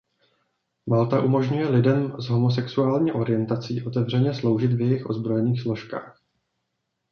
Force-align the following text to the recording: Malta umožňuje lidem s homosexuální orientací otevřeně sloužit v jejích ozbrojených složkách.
Malta 0.87 1.21
umožňuje 1.21 1.69
lidem 1.69 2.13
s 2.21 2.29
homosexuální 2.29 3.11
orientací 3.11 3.83
otevřeně 3.85 4.33
sloužit 4.33 4.73
v 4.73 4.81
jejích 4.81 5.05
ozbrojených 5.09 5.61
složkách. 5.61 6.21